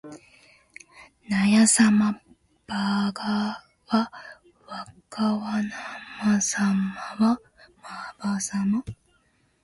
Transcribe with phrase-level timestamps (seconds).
[1.29, 2.11] なやさま
[2.65, 4.11] ばがは
[4.65, 5.69] わかわな
[6.25, 6.85] まさま
[7.27, 7.39] は
[7.83, 8.83] まばさま